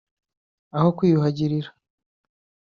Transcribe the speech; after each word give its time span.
aho 0.77 0.89
kwiyuhagirira 0.97 1.69